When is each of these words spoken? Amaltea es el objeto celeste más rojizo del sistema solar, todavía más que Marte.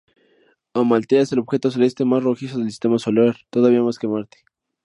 Amaltea 0.73 1.21
es 1.21 1.31
el 1.31 1.37
objeto 1.37 1.69
celeste 1.69 2.05
más 2.05 2.23
rojizo 2.23 2.57
del 2.57 2.69
sistema 2.71 2.97
solar, 2.97 3.37
todavía 3.51 3.83
más 3.83 3.99
que 3.99 4.07
Marte. 4.07 4.39